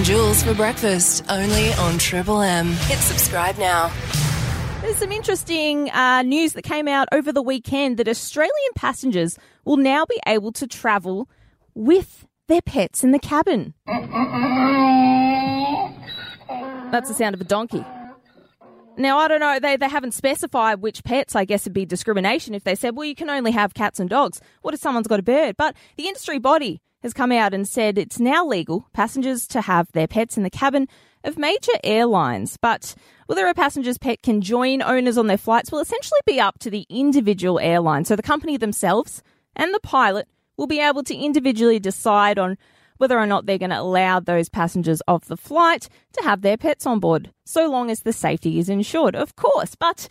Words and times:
And 0.00 0.06
Jules 0.06 0.42
for 0.42 0.54
breakfast, 0.54 1.22
only 1.28 1.74
on 1.74 1.98
Triple 1.98 2.40
M. 2.40 2.68
Hit 2.68 2.96
subscribe 3.00 3.58
now. 3.58 3.92
There's 4.80 4.96
some 4.96 5.12
interesting 5.12 5.90
uh, 5.90 6.22
news 6.22 6.54
that 6.54 6.62
came 6.62 6.88
out 6.88 7.06
over 7.12 7.32
the 7.32 7.42
weekend 7.42 7.98
that 7.98 8.08
Australian 8.08 8.72
passengers 8.74 9.36
will 9.66 9.76
now 9.76 10.06
be 10.06 10.18
able 10.26 10.52
to 10.52 10.66
travel 10.66 11.28
with 11.74 12.26
their 12.48 12.62
pets 12.62 13.04
in 13.04 13.12
the 13.12 13.18
cabin. 13.18 13.74
That's 16.90 17.10
the 17.10 17.14
sound 17.14 17.34
of 17.34 17.42
a 17.42 17.44
donkey. 17.44 17.84
Now, 18.96 19.18
I 19.18 19.28
don't 19.28 19.40
know, 19.40 19.58
they, 19.60 19.76
they 19.76 19.86
haven't 19.86 20.14
specified 20.14 20.80
which 20.80 21.04
pets. 21.04 21.36
I 21.36 21.44
guess 21.44 21.64
it'd 21.64 21.74
be 21.74 21.84
discrimination 21.84 22.54
if 22.54 22.64
they 22.64 22.74
said, 22.74 22.96
well, 22.96 23.04
you 23.04 23.14
can 23.14 23.28
only 23.28 23.50
have 23.50 23.74
cats 23.74 24.00
and 24.00 24.08
dogs. 24.08 24.40
What 24.62 24.72
if 24.72 24.80
someone's 24.80 25.08
got 25.08 25.20
a 25.20 25.22
bird? 25.22 25.58
But 25.58 25.76
the 25.98 26.08
industry 26.08 26.38
body 26.38 26.80
has 27.02 27.12
come 27.12 27.32
out 27.32 27.54
and 27.54 27.66
said 27.66 27.98
it's 27.98 28.20
now 28.20 28.46
legal 28.46 28.86
passengers 28.92 29.46
to 29.48 29.60
have 29.60 29.90
their 29.92 30.06
pets 30.06 30.36
in 30.36 30.42
the 30.42 30.50
cabin 30.50 30.88
of 31.24 31.38
major 31.38 31.72
airlines. 31.82 32.56
But 32.56 32.94
whether 33.26 33.46
a 33.46 33.54
passenger's 33.54 33.98
pet 33.98 34.22
can 34.22 34.40
join 34.40 34.82
owners 34.82 35.18
on 35.18 35.26
their 35.26 35.38
flights 35.38 35.70
will 35.70 35.80
essentially 35.80 36.20
be 36.26 36.40
up 36.40 36.58
to 36.60 36.70
the 36.70 36.86
individual 36.88 37.58
airline. 37.58 38.04
So 38.04 38.16
the 38.16 38.22
company 38.22 38.56
themselves 38.56 39.22
and 39.56 39.72
the 39.74 39.80
pilot 39.80 40.28
will 40.56 40.66
be 40.66 40.80
able 40.80 41.02
to 41.04 41.16
individually 41.16 41.78
decide 41.78 42.38
on 42.38 42.58
whether 42.98 43.18
or 43.18 43.26
not 43.26 43.46
they're 43.46 43.56
going 43.56 43.70
to 43.70 43.80
allow 43.80 44.20
those 44.20 44.50
passengers 44.50 45.00
of 45.08 45.26
the 45.26 45.36
flight 45.36 45.88
to 46.12 46.22
have 46.22 46.42
their 46.42 46.58
pets 46.58 46.84
on 46.84 47.00
board, 47.00 47.32
so 47.46 47.66
long 47.70 47.90
as 47.90 48.00
the 48.00 48.12
safety 48.12 48.58
is 48.58 48.68
ensured, 48.68 49.16
of 49.16 49.36
course. 49.36 49.74
But 49.74 50.06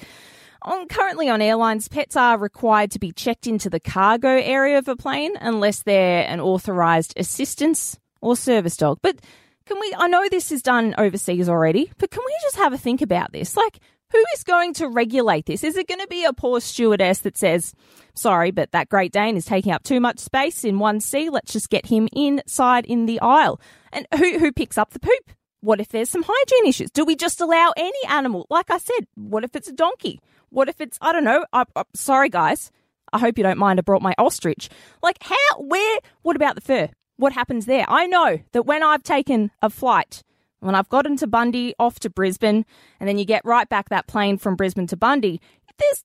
on, 0.62 0.88
currently 0.88 1.30
on 1.30 1.42
airlines, 1.42 1.88
pets 1.88 2.16
are 2.16 2.38
required 2.38 2.92
to 2.92 3.00
be 3.00 3.12
checked 3.12 3.48
into 3.48 3.70
the 3.70 3.80
cargo 3.80 4.30
area 4.30 4.78
of 4.78 4.88
a 4.88 4.96
plane 4.96 5.34
unless 5.40 5.84
they're 5.84 6.28
an 6.28 6.40
authorized 6.40 7.14
assistance 7.18 8.00
or 8.22 8.36
service 8.36 8.78
dog. 8.78 9.00
But 9.02 9.20
can 9.66 9.80
we, 9.80 9.94
I 9.98 10.08
know 10.08 10.28
this 10.30 10.52
is 10.52 10.62
done 10.62 10.96
overseas 10.98 11.48
already, 11.48 11.92
but 11.98 12.12
can 12.12 12.24
we 12.26 12.36
just 12.42 12.58
have 12.58 12.74
a 12.74 12.78
think 12.78 13.02
about 13.02 13.32
this? 13.32 13.56
Like, 13.56 13.80
who 14.12 14.24
is 14.34 14.44
going 14.44 14.74
to 14.76 14.88
regulate 14.88 15.46
this? 15.46 15.64
Is 15.64 15.78
it 15.78 15.88
going 15.88 16.00
to 16.00 16.08
be 16.08 16.26
a 16.26 16.34
poor 16.34 16.60
stewardess 16.60 17.20
that 17.20 17.38
says, 17.38 17.74
sorry, 18.16 18.52
but 18.52 18.72
that 18.72 18.90
Great 18.90 19.12
Dane 19.12 19.38
is 19.38 19.46
taking 19.46 19.72
up 19.72 19.84
too 19.84 20.00
much 20.00 20.20
space 20.20 20.64
in 20.64 20.80
one 20.80 21.00
seat. 21.00 21.32
Let's 21.32 21.54
just 21.54 21.70
get 21.70 21.86
him 21.86 22.10
inside 22.12 22.86
in 22.86 23.06
the 23.06 23.20
aisle. 23.20 23.62
And 23.94 24.08
who, 24.18 24.40
who 24.40 24.52
picks 24.52 24.78
up 24.78 24.92
the 24.92 25.00
poop? 25.00 25.32
What 25.62 25.80
if 25.80 25.90
there's 25.90 26.10
some 26.10 26.24
hygiene 26.26 26.68
issues? 26.68 26.90
Do 26.90 27.06
we 27.06 27.16
just 27.16 27.42
allow 27.42 27.74
any 27.78 28.00
animal? 28.08 28.48
Like 28.50 28.72
I 28.72 28.78
said, 28.78 29.06
what 29.16 29.44
if 29.44 29.56
it's 29.56 29.68
a 29.68 29.74
donkey? 29.74 30.20
What 30.50 30.70
if 30.70 30.82
it's, 30.82 30.98
I 31.02 31.12
don't 31.12 31.24
know, 31.24 31.46
I, 31.54 31.66
I, 31.76 31.84
sorry 31.94 32.30
guys. 32.30 32.72
I 33.12 33.20
hope 33.20 33.38
you 33.38 33.44
don't 33.44 33.58
mind 33.58 33.80
I 33.80 33.82
brought 33.82 34.02
my 34.02 34.14
ostrich. 34.18 34.70
Like 35.02 35.18
how, 35.22 35.36
where, 35.58 36.00
what 36.22 36.36
about 36.36 36.56
the 36.56 36.62
fur? 36.62 36.90
What 37.18 37.34
happens 37.34 37.66
there? 37.66 37.86
I 37.88 38.06
know 38.08 38.40
that 38.52 38.64
when 38.64 38.84
I've 38.84 39.04
taken 39.04 39.52
a 39.62 39.70
flight 39.70 40.24
when 40.60 40.76
I've 40.76 40.90
gotten 40.90 41.16
to 41.18 41.28
Bundy, 41.28 41.74
off 41.80 42.00
to 42.00 42.10
Brisbane, 42.10 42.66
and 43.00 43.08
then 43.08 43.18
you 43.18 43.26
get 43.26 43.46
right 43.46 43.68
back 43.68 43.90
that 43.90 44.08
plane 44.08 44.38
from 44.38 44.56
Brisbane 44.56 44.88
to 44.88 44.98
Bundy, 44.98 45.42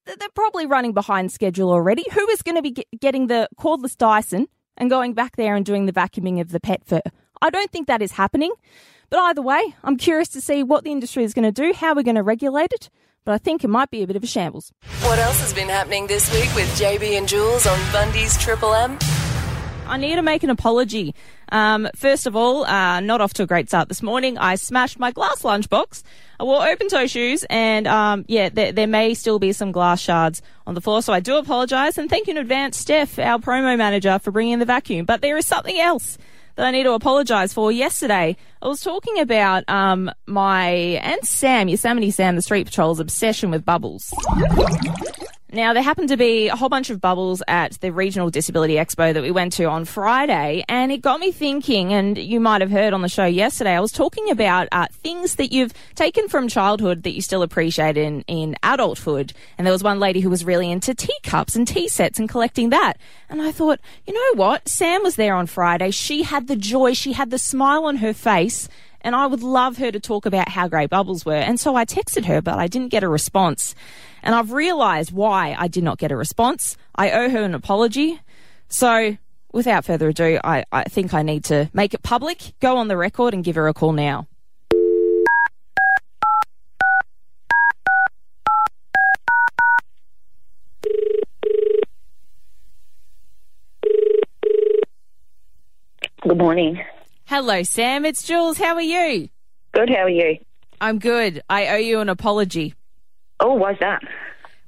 they're 0.06 0.28
probably 0.34 0.66
running 0.66 0.92
behind 0.92 1.32
schedule 1.32 1.70
already. 1.70 2.04
Who 2.12 2.28
is 2.28 2.42
going 2.42 2.56
to 2.56 2.62
be 2.62 2.84
getting 3.00 3.26
the 3.26 3.48
cordless 3.58 3.96
Dyson 3.96 4.46
and 4.76 4.88
going 4.88 5.14
back 5.14 5.36
there 5.36 5.56
and 5.56 5.66
doing 5.66 5.86
the 5.86 5.92
vacuuming 5.92 6.40
of 6.40 6.50
the 6.50 6.60
pet 6.60 6.84
fur? 6.84 7.02
I 7.42 7.50
don't 7.50 7.72
think 7.72 7.88
that 7.88 8.02
is 8.02 8.12
happening. 8.12 8.52
But 9.10 9.18
either 9.18 9.42
way, 9.42 9.74
I'm 9.82 9.96
curious 9.96 10.28
to 10.30 10.40
see 10.40 10.62
what 10.62 10.84
the 10.84 10.92
industry 10.92 11.24
is 11.24 11.34
going 11.34 11.44
to 11.44 11.52
do, 11.52 11.72
how 11.72 11.94
we're 11.94 12.02
going 12.02 12.14
to 12.14 12.22
regulate 12.22 12.72
it. 12.72 12.88
But 13.24 13.32
I 13.32 13.38
think 13.38 13.64
it 13.64 13.68
might 13.68 13.90
be 13.90 14.02
a 14.02 14.06
bit 14.06 14.16
of 14.16 14.22
a 14.22 14.26
shambles. 14.26 14.72
What 15.00 15.18
else 15.18 15.40
has 15.40 15.54
been 15.54 15.68
happening 15.68 16.06
this 16.06 16.30
week 16.32 16.54
with 16.54 16.68
JB 16.78 17.16
and 17.16 17.26
Jules 17.26 17.66
on 17.66 17.78
Bundy's 17.90 18.36
Triple 18.36 18.74
M? 18.74 18.98
I 19.86 19.96
need 19.96 20.16
to 20.16 20.22
make 20.22 20.42
an 20.42 20.50
apology. 20.50 21.14
Um, 21.50 21.88
first 21.94 22.26
of 22.26 22.36
all, 22.36 22.64
uh, 22.64 23.00
not 23.00 23.20
off 23.20 23.34
to 23.34 23.42
a 23.42 23.46
great 23.46 23.68
start 23.68 23.88
this 23.88 24.02
morning. 24.02 24.36
I 24.38 24.56
smashed 24.56 24.98
my 24.98 25.10
glass 25.10 25.42
lunchbox. 25.42 26.02
I 26.40 26.44
wore 26.44 26.66
open 26.66 26.88
toe 26.88 27.06
shoes, 27.06 27.44
and 27.48 27.86
um, 27.86 28.24
yeah, 28.28 28.48
there, 28.48 28.72
there, 28.72 28.86
may 28.86 29.14
still 29.14 29.38
be 29.38 29.52
some 29.52 29.72
glass 29.72 30.00
shards 30.00 30.42
on 30.66 30.74
the 30.74 30.80
floor. 30.80 31.00
So 31.00 31.12
I 31.12 31.20
do 31.20 31.36
apologise, 31.36 31.96
and 31.96 32.10
thank 32.10 32.26
you 32.26 32.32
in 32.32 32.38
advance, 32.38 32.76
Steph, 32.76 33.18
our 33.18 33.38
promo 33.38 33.76
manager, 33.76 34.18
for 34.18 34.30
bringing 34.30 34.58
the 34.58 34.64
vacuum. 34.64 35.04
But 35.06 35.20
there 35.20 35.36
is 35.36 35.46
something 35.46 35.78
else 35.78 36.18
that 36.56 36.66
I 36.66 36.70
need 36.70 36.84
to 36.84 36.92
apologise 36.92 37.52
for. 37.52 37.72
Yesterday, 37.72 38.36
I 38.62 38.68
was 38.68 38.80
talking 38.80 39.18
about 39.20 39.68
um, 39.68 40.10
my 40.26 40.68
and 40.68 41.24
Sam, 41.24 41.68
Yosemite 41.68 42.10
Sam, 42.10 42.36
the 42.36 42.42
Street 42.42 42.66
Patrol's 42.66 43.00
obsession 43.00 43.50
with 43.50 43.64
bubbles. 43.64 44.12
Now, 45.54 45.72
there 45.72 45.84
happened 45.84 46.08
to 46.08 46.16
be 46.16 46.48
a 46.48 46.56
whole 46.56 46.68
bunch 46.68 46.90
of 46.90 47.00
bubbles 47.00 47.40
at 47.46 47.80
the 47.80 47.92
Regional 47.92 48.28
Disability 48.28 48.74
Expo 48.74 49.14
that 49.14 49.22
we 49.22 49.30
went 49.30 49.52
to 49.52 49.66
on 49.66 49.84
Friday, 49.84 50.64
and 50.68 50.90
it 50.90 51.00
got 51.00 51.20
me 51.20 51.30
thinking, 51.30 51.92
and 51.92 52.18
you 52.18 52.40
might 52.40 52.60
have 52.60 52.72
heard 52.72 52.92
on 52.92 53.02
the 53.02 53.08
show 53.08 53.24
yesterday, 53.24 53.70
I 53.70 53.78
was 53.78 53.92
talking 53.92 54.30
about 54.30 54.66
uh, 54.72 54.88
things 54.90 55.36
that 55.36 55.52
you've 55.52 55.72
taken 55.94 56.28
from 56.28 56.48
childhood 56.48 57.04
that 57.04 57.12
you 57.12 57.22
still 57.22 57.42
appreciate 57.42 57.96
in, 57.96 58.22
in 58.22 58.56
adulthood. 58.64 59.32
And 59.56 59.64
there 59.64 59.72
was 59.72 59.84
one 59.84 60.00
lady 60.00 60.18
who 60.18 60.28
was 60.28 60.44
really 60.44 60.68
into 60.68 60.92
teacups 60.92 61.54
and 61.54 61.68
tea 61.68 61.86
sets 61.86 62.18
and 62.18 62.28
collecting 62.28 62.70
that. 62.70 62.94
And 63.30 63.40
I 63.40 63.52
thought, 63.52 63.78
you 64.08 64.12
know 64.12 64.42
what? 64.42 64.68
Sam 64.68 65.04
was 65.04 65.14
there 65.14 65.36
on 65.36 65.46
Friday. 65.46 65.92
She 65.92 66.24
had 66.24 66.48
the 66.48 66.56
joy, 66.56 66.94
she 66.94 67.12
had 67.12 67.30
the 67.30 67.38
smile 67.38 67.84
on 67.84 67.98
her 67.98 68.12
face 68.12 68.68
and 69.04 69.14
I 69.14 69.26
would 69.26 69.42
love 69.42 69.76
her 69.76 69.92
to 69.92 70.00
talk 70.00 70.24
about 70.24 70.48
how 70.48 70.66
great 70.66 70.88
bubbles 70.88 71.24
were. 71.26 71.34
And 71.34 71.60
so 71.60 71.76
I 71.76 71.84
texted 71.84 72.24
her, 72.24 72.40
but 72.40 72.58
I 72.58 72.66
didn't 72.66 72.88
get 72.88 73.04
a 73.04 73.08
response. 73.08 73.74
And 74.22 74.34
I've 74.34 74.50
realized 74.50 75.12
why 75.12 75.54
I 75.56 75.68
did 75.68 75.84
not 75.84 75.98
get 75.98 76.10
a 76.10 76.16
response. 76.16 76.78
I 76.96 77.10
owe 77.10 77.28
her 77.28 77.44
an 77.44 77.54
apology. 77.54 78.18
So 78.68 79.18
without 79.52 79.84
further 79.84 80.08
ado, 80.08 80.40
I, 80.42 80.64
I 80.72 80.84
think 80.84 81.12
I 81.12 81.22
need 81.22 81.44
to 81.44 81.70
make 81.74 81.92
it 81.92 82.02
public, 82.02 82.54
go 82.60 82.78
on 82.78 82.88
the 82.88 82.96
record, 82.96 83.34
and 83.34 83.44
give 83.44 83.56
her 83.56 83.68
a 83.68 83.74
call 83.74 83.92
now. 83.92 84.26
Good 96.26 96.38
morning. 96.38 96.80
Hello, 97.36 97.64
Sam. 97.64 98.04
It's 98.04 98.22
Jules. 98.22 98.58
How 98.58 98.76
are 98.76 98.80
you? 98.80 99.28
Good. 99.72 99.90
How 99.90 100.04
are 100.04 100.08
you? 100.08 100.38
I'm 100.80 101.00
good. 101.00 101.42
I 101.50 101.66
owe 101.66 101.78
you 101.78 101.98
an 101.98 102.08
apology. 102.08 102.76
Oh, 103.40 103.54
why's 103.54 103.76
that? 103.80 104.02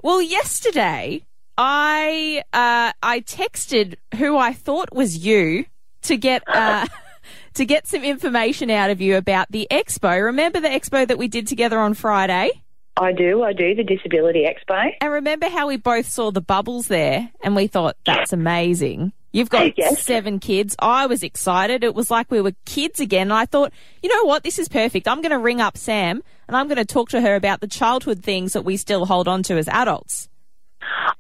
Well, 0.03 0.21
yesterday 0.21 1.25
I 1.57 2.43
uh, 2.53 2.91
I 3.01 3.21
texted 3.21 3.95
who 4.17 4.37
I 4.37 4.53
thought 4.53 4.93
was 4.93 5.25
you 5.25 5.67
to 6.03 6.17
get 6.17 6.43
uh, 6.49 6.89
to 7.55 7.65
get 7.65 7.87
some 7.87 8.03
information 8.03 8.69
out 8.69 8.91
of 8.91 9.01
you 9.01 9.17
about 9.17 9.47
the 9.53 9.69
expo. 9.71 10.25
Remember 10.25 10.59
the 10.59 10.67
expo 10.67 11.07
that 11.07 11.19
we 11.19 11.29
did 11.29 11.47
together 11.47 11.79
on 11.79 11.95
Friday? 11.95 12.51
I 12.97 13.13
do, 13.13 13.45
I 13.45 13.53
do, 13.53 13.77
the 13.77 13.85
Disability 13.85 14.45
Expo. 14.45 14.91
And 15.03 15.13
remember 15.13 15.49
how 15.49 15.69
we 15.69 15.77
both 15.77 16.09
saw 16.09 16.31
the 16.31 16.41
bubbles 16.41 16.89
there 16.89 17.31
and 17.45 17.55
we 17.55 17.67
thought 17.67 17.97
that's 18.07 18.33
amazing. 18.33 19.13
You've 19.37 19.51
got 19.51 19.77
yes. 19.77 20.03
seven 20.03 20.39
kids. 20.39 20.75
I 20.79 21.05
was 21.05 21.23
excited. 21.23 21.85
It 21.85 21.95
was 21.95 22.11
like 22.11 22.31
we 22.31 22.41
were 22.41 22.53
kids 22.65 23.01
again. 23.01 23.27
And 23.27 23.35
I 23.35 23.45
thought, 23.45 23.71
you 24.03 24.09
know 24.09 24.25
what? 24.25 24.43
This 24.43 24.59
is 24.59 24.67
perfect. 24.67 25.07
I'm 25.07 25.21
going 25.21 25.31
to 25.31 25.39
ring 25.39 25.61
up 25.61 25.77
Sam 25.77 26.23
and 26.49 26.57
I'm 26.57 26.69
going 26.69 26.79
to 26.79 26.87
talk 26.87 27.11
to 27.11 27.21
her 27.21 27.35
about 27.35 27.61
the 27.61 27.67
childhood 27.67 28.25
things 28.25 28.55
that 28.55 28.63
we 28.63 28.79
still 28.79 29.05
hold 29.05 29.29
on 29.29 29.43
to 29.43 29.59
as 29.59 29.69
adults. 29.69 30.31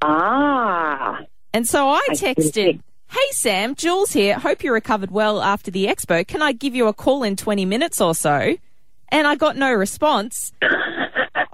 Ah. 0.01 1.21
And 1.53 1.69
so 1.69 1.91
I 1.91 2.07
texted, 2.13 2.81
Hey 3.09 3.31
Sam, 3.33 3.75
Jules 3.75 4.13
here. 4.13 4.39
Hope 4.39 4.65
you 4.65 4.73
recovered 4.73 5.11
well 5.11 5.43
after 5.43 5.71
the 5.71 5.85
expo. 5.85 6.27
Can 6.27 6.41
I 6.41 6.53
give 6.53 6.75
you 6.75 6.87
a 6.87 6.95
call 6.95 7.23
in 7.23 7.37
20 7.37 7.67
minutes 7.67 8.01
or 8.01 8.15
so? 8.15 8.57
And 9.11 9.27
I 9.27 9.35
got 9.35 9.59
no 9.59 9.75
response. 9.75 10.55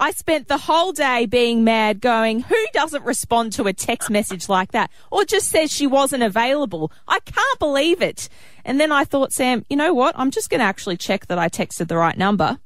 I 0.03 0.11
spent 0.11 0.49
the 0.49 0.59
whole 0.59 0.91
day 0.91 1.27
being 1.27 1.63
mad, 1.63 2.01
going, 2.01 2.41
who 2.41 2.57
doesn't 2.73 3.05
respond 3.05 3.53
to 3.53 3.69
a 3.69 3.73
text 3.73 4.11
message 4.11 4.49
like 4.49 4.73
that? 4.73 4.91
Or 5.13 5.25
just 5.25 5.49
says 5.49 5.71
she 5.71 5.87
wasn't 5.87 6.25
available. 6.25 6.91
I 7.07 7.21
can't 7.21 7.59
believe 7.61 8.03
it. 8.03 8.29
And 8.65 8.81
then 8.81 8.91
I 8.91 9.05
thought, 9.05 9.33
Sam, 9.33 9.65
you 9.71 9.77
know 9.77 9.95
what? 9.95 10.17
I'm 10.19 10.33
just 10.33 10.51
going 10.51 10.59
to 10.59 10.65
actually 10.65 10.97
check 10.97 11.29
that 11.29 11.39
I 11.39 11.49
texted 11.49 11.87
the 11.87 11.97
right 11.97 12.19
number. 12.19 12.59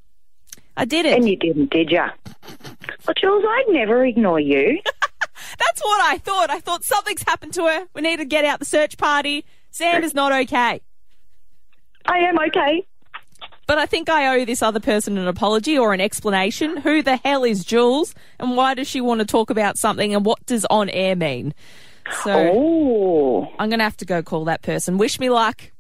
I 0.79 0.87
did 0.87 1.05
it. 1.05 1.13
And 1.13 1.29
you 1.29 1.37
didn't, 1.37 1.69
did 1.69 1.91
you? 1.91 2.07
Well, 3.07 3.15
Jules, 3.21 3.45
I'd 3.47 3.67
never 3.69 4.03
ignore 4.07 4.41
you. 4.41 4.81
That's 5.59 5.83
what 5.83 6.11
I 6.11 6.17
thought. 6.17 6.49
I 6.49 6.61
thought 6.61 6.85
something's 6.85 7.23
happened 7.23 7.53
to 7.53 7.67
her. 7.67 7.87
We 7.95 8.01
need 8.01 8.17
to 8.17 8.25
get 8.25 8.47
out 8.47 8.61
the 8.61 8.65
search 8.65 8.97
party. 8.97 9.45
Sam 9.71 10.03
is 10.03 10.15
not 10.15 10.33
okay. 10.33 10.81
I 12.07 12.17
am 12.17 12.39
okay. 12.49 12.87
But 13.67 13.79
I 13.79 13.87
think 13.87 14.09
I 14.09 14.37
owe 14.37 14.45
this 14.45 14.63
other 14.63 14.81
person 14.81 15.19
an 15.19 15.27
apology 15.27 15.77
or 15.77 15.93
an 15.93 16.01
explanation. 16.01 16.77
Who 16.79 17.03
the 17.03 17.17
hell 17.17 17.45
is 17.45 17.65
Jules 17.65 18.15
and 18.39 18.57
why 18.57 18.75
does 18.75 18.89
she 18.89 19.01
want 19.01 19.21
to 19.21 19.27
talk 19.27 19.51
about 19.51 19.77
something 19.77 20.15
and 20.15 20.25
what 20.25 20.45
does 20.47 20.65
on 20.71 20.89
air 20.91 21.17
mean? 21.17 21.53
So 22.23 22.33
oh. 22.33 23.53
I'm 23.59 23.69
going 23.69 23.81
to 23.81 23.85
have 23.85 23.97
to 23.99 24.05
go 24.05 24.23
call 24.23 24.45
that 24.45 24.63
person. 24.63 24.99
Wish 24.99 25.19
me 25.19 25.31
luck. 25.31 25.73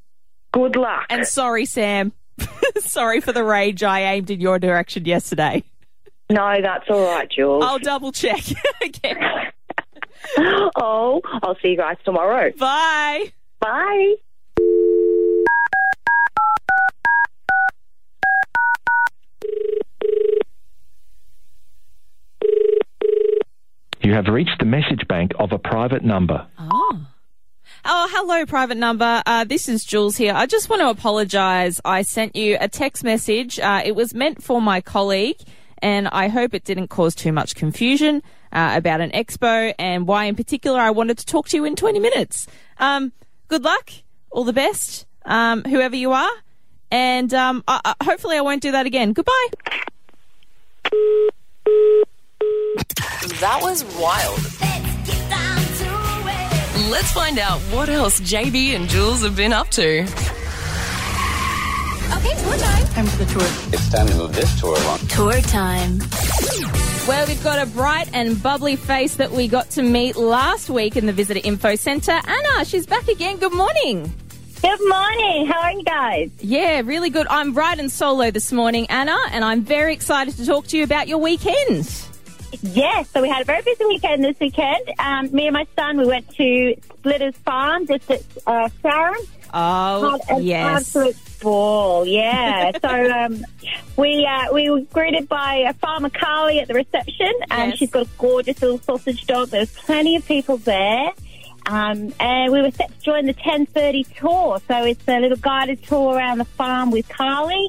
Good 0.52 0.74
luck. 0.74 1.06
And 1.10 1.26
sorry, 1.26 1.66
Sam. 1.66 2.12
sorry 2.78 3.20
for 3.20 3.32
the 3.32 3.44
rage 3.44 3.82
I 3.82 4.00
aimed 4.00 4.30
in 4.30 4.40
your 4.40 4.58
direction 4.58 5.04
yesterday. 5.04 5.62
No, 6.30 6.60
that's 6.60 6.84
all 6.90 7.04
right, 7.04 7.30
Jules. 7.30 7.64
I'll 7.64 7.78
double 7.78 8.10
check 8.10 8.42
again. 8.82 9.18
oh, 10.76 11.20
I'll 11.42 11.56
see 11.62 11.68
you 11.68 11.76
guys 11.76 11.96
tomorrow. 12.04 12.50
Bye. 12.58 13.32
Bye. 13.60 14.16
You 24.06 24.14
have 24.14 24.28
reached 24.28 24.60
the 24.60 24.66
message 24.66 25.08
bank 25.08 25.32
of 25.40 25.50
a 25.50 25.58
private 25.58 26.04
number. 26.04 26.46
Oh. 26.60 27.06
Oh, 27.84 28.08
hello, 28.12 28.46
private 28.46 28.76
number. 28.76 29.20
Uh, 29.26 29.42
this 29.42 29.68
is 29.68 29.84
Jules 29.84 30.16
here. 30.16 30.32
I 30.32 30.46
just 30.46 30.68
want 30.70 30.78
to 30.78 30.90
apologise. 30.90 31.80
I 31.84 32.02
sent 32.02 32.36
you 32.36 32.56
a 32.60 32.68
text 32.68 33.02
message. 33.02 33.58
Uh, 33.58 33.82
it 33.84 33.96
was 33.96 34.14
meant 34.14 34.44
for 34.44 34.62
my 34.62 34.80
colleague, 34.80 35.38
and 35.82 36.06
I 36.06 36.28
hope 36.28 36.54
it 36.54 36.62
didn't 36.62 36.86
cause 36.86 37.16
too 37.16 37.32
much 37.32 37.56
confusion 37.56 38.22
uh, 38.52 38.74
about 38.76 39.00
an 39.00 39.10
expo 39.10 39.74
and 39.76 40.06
why, 40.06 40.26
in 40.26 40.36
particular, 40.36 40.78
I 40.78 40.90
wanted 40.90 41.18
to 41.18 41.26
talk 41.26 41.48
to 41.48 41.56
you 41.56 41.64
in 41.64 41.74
20 41.74 41.98
minutes. 41.98 42.46
Um, 42.78 43.12
good 43.48 43.64
luck. 43.64 43.90
All 44.30 44.44
the 44.44 44.52
best, 44.52 45.04
um, 45.24 45.64
whoever 45.64 45.96
you 45.96 46.12
are. 46.12 46.32
And 46.92 47.34
um, 47.34 47.64
hopefully, 48.00 48.36
I 48.36 48.40
won't 48.42 48.62
do 48.62 48.70
that 48.70 48.86
again. 48.86 49.14
Goodbye. 49.14 49.48
That 52.76 53.58
was 53.62 53.84
wild. 53.98 54.38
Let's 56.90 57.12
find 57.12 57.38
out 57.38 57.60
what 57.72 57.88
else 57.88 58.20
JB 58.20 58.76
and 58.76 58.88
Jules 58.88 59.22
have 59.22 59.34
been 59.34 59.52
up 59.52 59.70
to. 59.70 60.02
Okay, 60.02 60.08
tour 62.42 62.56
time. 62.56 62.86
Time 62.88 63.06
for 63.06 63.24
the 63.24 63.32
tour. 63.32 63.42
It's 63.72 63.90
time 63.90 64.06
to 64.08 64.14
move 64.16 64.34
this 64.34 64.60
tour 64.60 64.76
along. 64.76 64.98
Tour 65.08 65.40
time. 65.42 65.98
Well, 67.08 67.26
we've 67.26 67.42
got 67.42 67.66
a 67.66 67.70
bright 67.70 68.08
and 68.12 68.40
bubbly 68.42 68.76
face 68.76 69.16
that 69.16 69.30
we 69.30 69.48
got 69.48 69.70
to 69.70 69.82
meet 69.82 70.16
last 70.16 70.68
week 70.70 70.96
in 70.96 71.06
the 71.06 71.12
Visitor 71.12 71.40
Info 71.42 71.76
Centre. 71.76 72.12
Anna, 72.12 72.64
she's 72.64 72.86
back 72.86 73.08
again. 73.08 73.38
Good 73.38 73.54
morning. 73.54 74.12
Good 74.62 74.80
morning. 74.88 75.46
How 75.46 75.60
are 75.60 75.72
you 75.72 75.82
guys? 75.84 76.30
Yeah, 76.40 76.82
really 76.84 77.10
good. 77.10 77.26
I'm 77.28 77.54
riding 77.54 77.88
solo 77.88 78.30
this 78.30 78.52
morning, 78.52 78.86
Anna, 78.90 79.16
and 79.30 79.44
I'm 79.44 79.62
very 79.62 79.92
excited 79.92 80.36
to 80.36 80.46
talk 80.46 80.66
to 80.68 80.78
you 80.78 80.84
about 80.84 81.08
your 81.08 81.18
weekend. 81.18 82.05
Yes, 82.62 83.08
so 83.10 83.22
we 83.22 83.28
had 83.28 83.42
a 83.42 83.44
very 83.44 83.62
busy 83.62 83.84
weekend 83.84 84.24
this 84.24 84.38
weekend. 84.40 84.90
Um, 84.98 85.32
me 85.32 85.46
and 85.46 85.54
my 85.54 85.66
son, 85.76 85.98
we 85.98 86.06
went 86.06 86.28
to 86.36 86.74
Splitters 86.98 87.36
Farm 87.38 87.86
just 87.86 88.10
at 88.10 88.22
uh, 88.46 88.68
Sharon. 88.82 89.20
Oh, 89.54 90.18
Had 90.28 90.38
an 90.38 90.42
yes. 90.44 90.76
absolute 90.80 91.16
ball, 91.40 92.06
yeah. 92.06 92.72
so 92.82 93.10
um, 93.10 93.44
we 93.96 94.26
uh, 94.26 94.52
we 94.52 94.68
were 94.70 94.80
greeted 94.80 95.28
by 95.28 95.64
uh, 95.68 95.72
Farmer 95.74 96.10
Carly 96.10 96.60
at 96.60 96.68
the 96.68 96.74
reception, 96.74 97.32
and 97.50 97.70
Yes. 97.70 97.78
she's 97.78 97.90
got 97.90 98.06
a 98.06 98.08
gorgeous 98.18 98.60
little 98.60 98.78
sausage 98.78 99.24
dog. 99.26 99.48
There's 99.48 99.72
plenty 99.72 100.16
of 100.16 100.26
people 100.26 100.56
there. 100.58 101.10
Um, 101.68 102.12
and 102.20 102.52
we 102.52 102.62
were 102.62 102.70
set 102.70 102.92
to 102.96 103.00
join 103.04 103.26
the 103.26 103.34
10:30 103.34 104.04
tour, 104.16 104.60
so 104.68 104.84
it's 104.84 105.02
a 105.08 105.18
little 105.18 105.36
guided 105.38 105.82
tour 105.84 106.14
around 106.14 106.38
the 106.38 106.44
farm 106.44 106.90
with 106.92 107.08
Carly. 107.08 107.68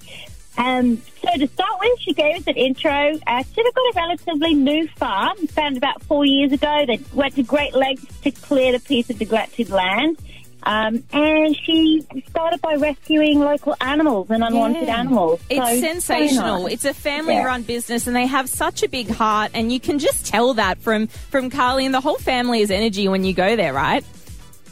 Um, 0.57 1.01
so 1.21 1.38
to 1.38 1.48
start 1.48 1.80
with, 1.80 2.00
she 2.00 2.13
gave 2.13 2.38
us 2.38 2.48
an 2.48 2.56
intro. 2.56 2.92
Uh, 3.27 3.44
she's 3.44 3.56
got 3.74 3.75
a 3.75 3.94
relatively 3.95 4.54
new 4.56 4.88
farm, 4.89 5.38
founded 5.48 5.77
about 5.77 6.01
four 6.04 6.25
years 6.25 6.51
ago. 6.51 6.83
They 6.88 7.00
went 7.13 7.36
to 7.36 7.44
great 7.44 7.74
lengths 7.75 8.19
to 8.21 8.31
clear 8.31 8.71
the 8.71 8.80
piece 8.80 9.09
of 9.09 9.19
neglected 9.19 9.69
land. 9.69 10.18
Um, 10.63 11.04
and 11.13 11.56
she 11.56 12.06
started 12.27 12.59
by 12.62 12.75
rescuing 12.75 13.39
local 13.39 13.75
animals 13.80 14.30
and 14.31 14.44
unwanted 14.44 14.88
Yeah. 14.88 15.00
animals. 15.00 15.39
It's 15.50 15.80
sensational. 15.80 16.57
so 16.57 16.63
nice. 16.63 16.74
It's 16.74 16.86
a 16.86 16.94
family-run 16.94 17.62
business, 17.62 18.07
and 18.07 18.15
they 18.15 18.25
have 18.25 18.50
such 18.50 18.83
a 18.83 18.89
big 18.89 19.07
heart, 19.09 19.51
and 19.54 19.71
you 19.71 19.80
can 19.80 19.98
just 20.00 20.25
tell 20.25 20.56
that 20.56 20.80
from 20.80 21.07
from 21.07 21.50
Carly 21.50 21.86
and 21.86 21.94
the 21.94 22.01
whole 22.01 22.18
family's 22.18 22.69
energy 22.71 23.07
when 23.07 23.24
you 23.24 23.33
go 23.33 23.56
there, 23.56 23.71
right? 23.71 24.04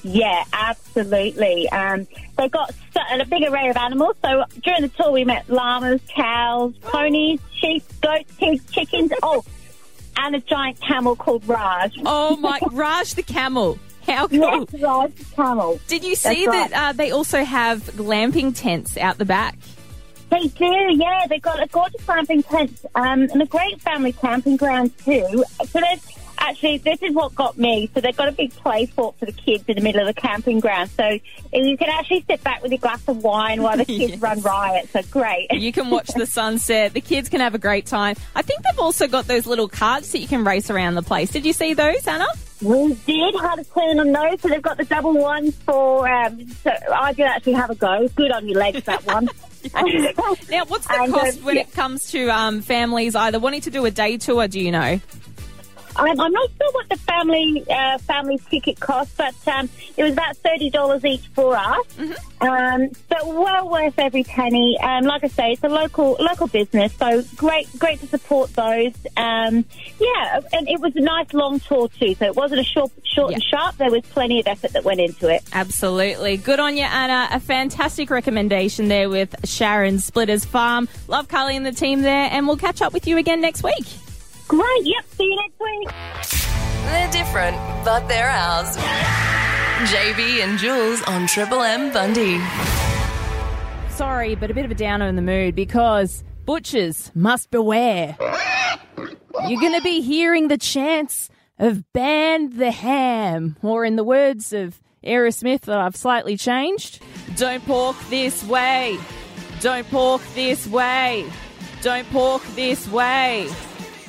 Yeah, 0.06 0.44
absolutely. 0.54 1.68
Um, 1.69 2.07
they've 2.38 2.52
got 2.52 2.72
a 2.96 3.25
big 3.25 3.42
array 3.42 3.69
of 3.69 3.78
animals. 3.78 4.16
So 4.24 4.46
during 4.62 4.84
the 4.84 4.90
tour, 4.90 5.12
we 5.12 5.25
met 5.25 5.50
llamas, 5.50 6.00
cows, 6.16 6.75
ponies, 6.78 7.40
sheep, 7.56 7.84
goats, 8.02 8.31
pigs, 8.38 8.63
chickens. 8.72 9.12
Oh, 9.24 9.44
and 10.16 10.36
a 10.36 10.40
giant 10.42 10.80
camel 10.80 11.16
called 11.16 11.48
Raj. 11.48 11.98
Oh 12.06 12.38
my, 12.38 12.60
Raj 12.72 13.16
the 13.16 13.24
camel. 13.24 13.80
How 14.06 14.28
cool! 14.28 14.68
Yes, 14.72 14.81
Raj 14.84 15.16
the 15.16 15.25
camel. 15.36 15.80
Did 15.88 16.04
you 16.04 16.16
see 16.16 16.46
That's 16.46 16.72
that 16.72 16.90
uh, 16.90 16.94
they 16.94 17.10
also 17.10 17.44
have 17.44 17.81
glamping 17.94 18.56
tents 18.56 18.98
out 18.98 19.18
the 19.18 19.25
back? 19.25 19.57
They 20.30 20.48
do, 20.50 20.66
yeah. 20.92 21.25
They've 21.28 21.42
got 21.42 21.63
a 21.63 21.68
gorgeous 21.68 22.06
camping 22.06 22.44
tent 22.44 22.86
um, 22.94 23.24
and 23.24 23.42
a 23.42 23.48
great 23.48 23.81
family 23.81 24.12
camping 24.12 24.57
ground 24.57 24.96
too. 25.00 25.44
So 25.66 25.80
there's 25.80 26.06
actually 26.50 26.77
this 26.80 27.01
is 27.01 27.13
what 27.13 27.33
got 27.36 27.57
me. 27.57 27.89
So 27.94 28.01
they've 28.01 28.15
got 28.15 28.27
a 28.30 28.31
big 28.31 28.51
play 28.56 28.86
fort 28.86 29.18
for 29.19 29.25
the 29.25 29.31
kids 29.31 29.63
in 29.68 29.75
the 29.75 29.81
middle 29.81 30.07
of 30.07 30.13
the 30.13 30.19
camping 30.19 30.59
ground. 30.59 30.89
So 30.92 31.19
you 31.53 31.77
can 31.77 31.89
actually 31.89 32.24
sit 32.30 32.44
back 32.44 32.62
with 32.63 32.71
a 32.71 32.77
glass 32.77 33.01
of 33.07 33.24
wine 33.24 33.62
while 33.62 33.77
the 33.77 33.86
kids 33.86 34.13
Yes. 34.13 34.19
run 34.21 34.42
riot. 34.42 34.89
So 34.92 35.01
great. 35.09 35.47
You 35.51 35.71
can 35.71 35.89
watch 35.89 36.07
the 36.15 36.25
sunset. 36.39 36.94
The 36.94 37.01
kids 37.01 37.30
can 37.30 37.39
have 37.42 37.56
a 37.56 37.59
great 37.59 37.86
time. 37.86 38.15
I 38.36 38.42
think 38.42 38.62
they've 38.63 38.80
also 38.80 39.07
got 39.07 39.25
those 39.27 39.45
little 39.47 39.68
carts 39.68 40.12
that 40.12 40.19
you 40.19 40.27
can 40.27 40.44
race 40.44 40.69
around 40.69 40.95
the 40.95 41.01
place. 41.03 41.31
Did 41.31 41.45
you 41.45 41.53
see 41.53 41.74
those, 41.74 42.06
Anna? 42.07 42.27
We 42.62 42.94
did 43.06 43.36
have 43.42 43.59
a 43.59 43.63
turn 43.65 44.00
on 44.00 44.12
those, 44.13 44.39
so 44.42 44.47
they've 44.47 44.62
got 44.62 44.77
the 44.77 44.86
double 44.86 45.13
ones 45.13 45.53
for. 45.65 46.07
Um, 46.09 46.47
so 46.63 46.71
I 46.94 47.12
did 47.13 47.25
actually 47.25 47.53
have 47.53 47.69
a 47.69 47.75
go. 47.75 48.07
Good 48.15 48.31
on 48.31 48.47
your 48.47 48.59
legs, 48.59 48.83
that 48.83 49.06
one. 49.06 49.27
Now, 49.74 50.63
what's 50.68 50.86
the 50.88 50.94
And, 51.01 51.12
cost 51.12 51.42
when 51.44 51.56
yeah. 51.56 51.62
it 51.63 51.74
comes 51.74 52.12
to 52.12 52.27
um, 52.30 52.62
families 52.62 53.15
either 53.15 53.39
wanting 53.39 53.62
to 53.62 53.71
do 53.71 53.83
a 53.86 53.92
day 53.92 54.18
tour? 54.18 54.47
Do 54.47 54.59
you 54.59 54.71
know? 54.71 55.00
I'm, 55.95 56.19
I'm 56.19 56.31
not 56.31 56.50
sure 56.57 56.71
what 56.71 56.89
the 56.89 56.97
family 56.97 57.65
uh, 57.69 57.97
family 58.00 58.38
ticket 58.50 58.80
cost, 58.80 59.15
but 59.18 59.36
um, 59.47 59.69
it 59.97 60.03
was 60.03 60.13
about 60.13 60.36
thirty 60.38 60.69
dollars 60.69 61.06
each 61.06 61.27
for 61.27 61.56
us. 61.56 61.86
Um, 62.42 62.89
but 63.09 63.25
well 63.25 63.69
worth 63.69 63.97
every 63.97 64.24
penny. 64.24 64.77
Um, 64.81 65.06
like 65.06 65.24
I 65.24 65.27
say, 65.27 65.51
it's 65.53 65.63
a 65.63 65.69
local 65.69 66.18
local 66.19 66.47
business, 66.47 66.94
so 66.95 67.24
great 67.36 67.68
great 67.80 68.00
to 68.01 68.07
support 68.07 68.53
those. 68.53 68.94
Um, 69.15 69.65
yeah, 70.00 70.42
and 70.53 70.68
it 70.68 70.80
was 70.80 70.95
a 70.95 71.01
nice 71.01 71.33
long 71.33 71.59
tour 71.59 71.88
too, 71.89 72.15
so 72.15 72.25
it 72.25 72.36
wasn't 72.36 72.62
a 72.62 72.65
short 72.65 72.92
short 73.03 73.33
and 73.33 73.44
sharp. 73.44 73.77
There 73.77 73.92
was 73.92 74.03
plenty 74.03 74.39
of 74.39 74.47
effort 74.47 74.74
that 74.74 74.83
went 74.83 75.00
into 75.00 75.33
it. 75.33 75.44
Absolutely. 75.53 76.38
Good 76.38 76.59
on 76.59 76.75
you, 76.75 76.83
Anna. 76.83 77.30
A 77.31 77.40
fantastic 77.40 78.09
recommendation 78.09 78.90
there 78.90 79.09
with 79.09 79.33
Sharon 79.45 79.99
Splitters 79.99 80.45
Farm. 80.45 80.90
Love 81.07 81.28
Carly 81.28 81.56
and 81.56 81.66
the 81.66 81.71
team 81.71 82.02
there, 82.02 82.30
and 82.31 82.47
we'll 82.47 82.57
catch 82.57 82.81
up 82.81 82.94
with 82.94 83.07
you 83.07 83.18
again 83.18 83.42
next 83.42 83.64
week. 83.64 83.85
Great. 84.47 84.85
Yep. 84.85 85.06
See 85.11 85.23
you 85.23 85.35
next 85.35 85.59
week. 85.59 85.90
They're 86.85 87.11
different, 87.11 87.57
but 87.83 88.07
they're 88.07 88.30
ours. 88.30 88.78
JB 89.90 90.44
and 90.44 90.57
Jules 90.59 91.02
on 91.04 91.28
Triple 91.28 91.61
M 91.61 91.92
Bundy. 91.92 92.40
Sorry, 93.90 94.35
but 94.35 94.52
a 94.52 94.54
bit 94.54 94.66
of 94.66 94.71
a 94.71 94.75
downer 94.75 95.07
in 95.07 95.16
the 95.16 95.21
mood 95.21 95.56
because 95.56 96.23
butchers 96.45 97.11
must 97.16 97.49
beware. 97.49 98.18
You're 99.47 99.61
going 99.61 99.73
to 99.73 99.81
be 99.81 100.02
hearing 100.02 100.47
the 100.47 100.57
chants 100.57 101.30
of 101.59 101.92
ban 101.94 102.57
the 102.57 102.71
ham, 102.71 103.57
or 103.61 103.85
in 103.85 103.95
the 103.95 104.04
words 104.04 104.54
of 104.54 104.81
Aerosmith 105.04 105.61
that 105.61 105.78
I've 105.78 105.95
slightly 105.95 106.35
changed, 106.35 107.02
don't 107.37 107.64
pork 107.66 107.95
this 108.09 108.44
way, 108.44 108.97
don't 109.61 109.90
pork 109.90 110.21
this 110.33 110.68
way, 110.68 111.25
don't 111.81 112.09
pork 112.09 112.44
this 112.56 112.87
way. 112.90 113.49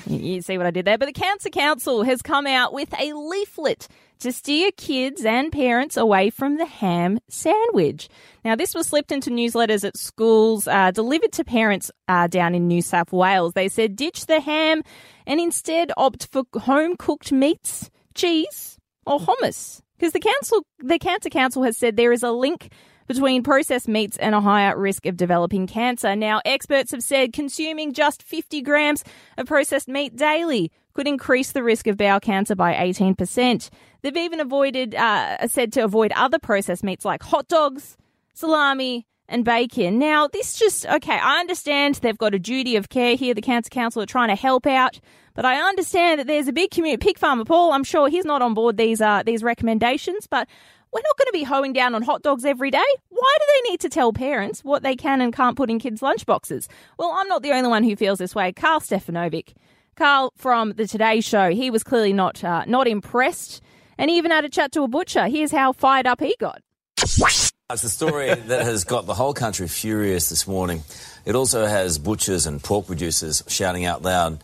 You 0.07 0.41
see 0.41 0.57
what 0.57 0.67
I 0.67 0.71
did 0.71 0.85
there? 0.85 0.99
But 0.99 1.07
the 1.07 1.13
Cancer 1.13 1.51
Council 1.51 2.05
has 2.05 2.23
come 2.23 2.47
out 2.47 2.73
with 2.73 2.93
a 2.99 3.13
leaflet 3.13 3.89
to 4.21 4.33
steer 4.33 4.71
kids 4.77 5.25
and 5.25 5.53
parents 5.53 5.97
away 5.97 6.31
from 6.31 6.57
the 6.57 6.65
ham 6.65 7.19
sandwich. 7.29 8.09
Now, 8.45 8.55
this 8.55 8.75
was 8.75 8.87
slipped 8.87 9.13
into 9.13 9.31
newsletters 9.31 9.85
at 9.85 9.97
schools, 9.97 10.67
uh, 10.69 10.91
delivered 10.91 11.33
to 11.33 11.45
parents 11.45 11.91
uh, 12.09 12.27
down 12.29 12.55
in 12.55 12.69
New 12.69 12.83
South 12.83 13.13
Wales. 13.13 13.53
They 13.55 13.69
said 13.69 13.97
ditch 13.97 14.27
the 14.27 14.41
ham 14.41 14.83
and 15.27 15.41
instead 15.41 15.93
opt 15.97 16.29
for 16.31 16.45
home 16.55 16.97
cooked 16.97 17.33
meats, 17.33 17.91
cheese, 18.15 18.79
or 19.05 19.19
hummus. 19.19 19.83
Because 19.99 20.13
the 20.13 20.21
council, 20.21 20.65
the 20.79 20.99
Cancer 20.99 21.31
Council 21.31 21.63
has 21.63 21.77
said 21.77 21.97
there 21.97 22.13
is 22.13 22.23
a 22.23 22.31
link 22.31 22.71
between 23.07 23.43
processed 23.43 23.89
meats 23.89 24.17
and 24.17 24.35
a 24.35 24.41
higher 24.41 24.79
risk 24.79 25.07
of 25.07 25.17
developing 25.17 25.67
cancer. 25.67 26.17
Now, 26.17 26.41
experts 26.45 26.91
have 26.93 27.03
said 27.03 27.33
consuming 27.33 27.93
just 27.93 28.23
50 28.23 28.63
grams 28.63 29.05
of 29.37 29.47
processed 29.47 29.89
meat 29.89 30.17
daily 30.17 30.73
could 30.95 31.07
increase 31.07 31.53
the 31.53 31.63
risk 31.63 31.87
of 31.87 31.97
bowel 31.97 32.21
cancer 32.21 32.55
by 32.55 32.75
18%. 32.75 33.71
They've 34.03 34.17
even 34.17 34.41
avoided, 34.41 34.95
uh, 34.95 35.47
said 35.49 35.73
to 35.75 35.85
avoid 35.85 36.13
other 36.13 36.39
processed 36.39 36.83
meats 36.83 37.05
like 37.05 37.23
hot 37.23 37.49
dogs, 37.49 37.97
salami, 38.35 39.07
and 39.29 39.45
bacon. 39.45 39.99
Now, 39.99 40.29
this 40.29 40.59
just, 40.59 40.87
okay, 40.87 41.19
I 41.19 41.41
understand 41.41 41.97
they've 41.97 42.17
got 42.17 42.35
a 42.35 42.39
duty 42.39 42.77
of 42.77 42.89
care 42.89 43.17
here. 43.17 43.35
The 43.35 43.43
Cancer 43.43 43.71
Council 43.71 44.03
are 44.03 44.07
trying 44.07 44.29
to 44.29 44.37
help 44.37 44.67
out. 44.67 45.01
But 45.35 45.45
I 45.45 45.61
understand 45.69 46.19
that 46.19 46.27
there's 46.27 46.49
a 46.49 46.53
big 46.53 46.71
community. 46.71 47.05
Pig 47.05 47.19
farmer 47.19 47.45
Paul, 47.45 47.73
I'm 47.73 47.85
sure 47.85 48.09
he's 48.09 48.25
not 48.25 48.41
on 48.41 48.55
board 48.55 48.79
these 48.79 49.03
uh, 49.03 49.23
these 49.25 49.43
recommendations, 49.43 50.27
but 50.27 50.49
we're 50.97 51.03
not 51.03 51.19
going 51.19 51.27
to 51.27 51.33
be 51.33 51.43
hoeing 51.43 51.75
down 51.75 51.95
on 51.95 52.01
hot 52.01 52.23
dogs 52.23 52.47
every 52.47 52.71
day. 52.71 52.79
Why 53.11 53.37
do 53.39 53.45
they 53.55 53.71
need 53.71 53.81
to 53.81 53.91
tell 53.91 54.15
parents 54.15 54.65
what 54.65 54.83
they 54.83 54.97
can 54.97 55.21
and 55.21 55.31
can't 55.31 55.55
put 55.55 55.69
in 55.69 55.79
kids' 55.79 56.01
lunchboxes? 56.01 56.69
Well, 56.99 57.13
I'm 57.15 57.29
not 57.29 57.43
the 57.43 57.53
only 57.53 57.69
one 57.69 57.85
who 57.85 57.97
feels 57.97 58.19
this 58.19 58.35
way. 58.35 58.51
Karl 58.53 58.81
Stefanovic, 58.81 59.53
Karl 59.95 60.33
from 60.37 60.73
the 60.73 60.87
Today 60.87 61.21
Show, 61.21 61.51
he 61.51 61.71
was 61.71 61.83
clearly 61.83 62.15
not 62.15 62.43
uh, 62.43 62.65
not 62.67 62.89
impressed, 62.89 63.61
and 63.99 64.11
he 64.11 64.17
even 64.17 64.31
had 64.31 64.47
a 64.47 64.49
chat 64.49 64.73
to 64.73 64.85
a 64.85 64.89
butcher. 64.89 65.27
Here's 65.27 65.53
how 65.53 65.75
fired 65.75 66.07
up 66.07 66.21
he 66.21 66.35
got. 66.41 66.63
It's 66.97 67.53
a 67.85 67.91
story 67.91 68.33
that 68.33 68.63
has 68.63 68.85
got 68.85 69.05
the 69.05 69.13
whole 69.13 69.35
country 69.35 69.69
furious 69.69 70.31
this 70.31 70.47
morning. 70.47 70.83
It 71.27 71.35
also 71.35 71.67
has 71.67 71.99
butchers 71.99 72.47
and 72.47 72.63
pork 72.63 72.87
producers 72.87 73.43
shouting 73.49 73.85
out 73.85 74.01
loud, 74.01 74.39